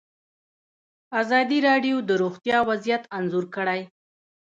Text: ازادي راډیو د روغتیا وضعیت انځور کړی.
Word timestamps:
ازادي 1.21 1.59
راډیو 1.69 1.95
د 2.09 2.11
روغتیا 2.21 2.57
وضعیت 2.69 3.03
انځور 3.17 3.45
کړی. 3.55 3.81